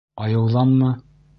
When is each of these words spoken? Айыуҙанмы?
Айыуҙанмы? 0.27 0.89